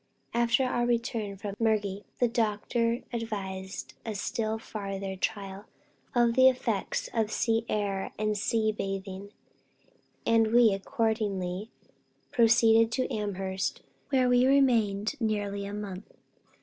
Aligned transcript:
After 0.33 0.63
our 0.63 0.83
return 0.87 1.37
from 1.37 1.53
Mergui, 1.61 2.05
the 2.17 2.27
doctor 2.27 3.03
advised 3.13 3.93
a 4.03 4.15
still 4.15 4.57
farther 4.57 5.15
trial 5.15 5.65
of 6.15 6.33
the 6.33 6.49
effects 6.49 7.07
of 7.13 7.31
sea 7.31 7.67
air 7.69 8.11
and 8.17 8.35
sea 8.35 8.71
bathing, 8.71 9.31
and 10.25 10.53
we 10.53 10.73
accordingly 10.73 11.69
proceeded 12.31 12.91
to 12.93 13.11
Amherst, 13.13 13.83
where 14.09 14.27
we 14.27 14.47
remained 14.47 15.21
nearly 15.21 15.67
a 15.67 15.71
month. 15.75 16.11